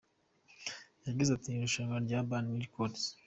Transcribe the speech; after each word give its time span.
Yagize 1.07 1.29
ati 1.33 1.47
“Ni 1.49 1.57
irushanwa 1.59 1.97
rya 2.05 2.19
Urban 2.23 2.45
Records. 2.63 3.03